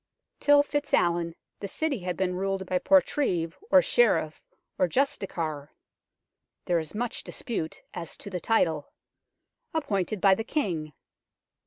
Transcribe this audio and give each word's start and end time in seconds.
Till 0.39 0.63
FitzAlwin 0.63 1.35
the 1.59 1.67
City 1.67 1.99
had 1.99 2.17
been 2.17 2.33
ruled 2.33 2.65
by 2.65 2.79
portreeve, 2.79 3.55
or 3.69 3.83
sheriff, 3.83 4.43
or 4.79 4.87
justiciar 4.87 5.69
(there 6.65 6.79
is 6.79 6.95
much 6.95 7.23
dispute 7.23 7.83
as 7.93 8.17
to 8.17 8.31
the 8.31 8.39
title) 8.39 8.91
appointed 9.75 10.19
by 10.19 10.33
the 10.33 10.43
King. 10.43 10.93